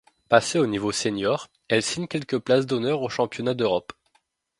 Passée 0.29 0.57
au 0.57 0.65
niveau 0.65 0.91
senior, 0.91 1.47
elle 1.67 1.83
signe 1.83 2.07
quelques 2.07 2.39
places 2.39 2.65
d'honneur 2.65 3.03
aux 3.03 3.09
championnats 3.09 3.53
d'Europe. 3.53 3.93